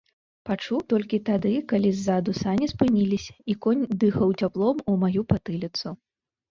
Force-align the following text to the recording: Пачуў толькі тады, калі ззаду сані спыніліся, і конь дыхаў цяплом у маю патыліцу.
Пачуў 0.49 0.79
толькі 0.93 1.19
тады, 1.29 1.51
калі 1.73 1.91
ззаду 1.99 2.31
сані 2.41 2.71
спыніліся, 2.73 3.33
і 3.53 3.59
конь 3.67 3.87
дыхаў 4.07 4.37
цяплом 4.43 4.77
у 4.95 5.01
маю 5.05 5.21
патыліцу. 5.37 5.99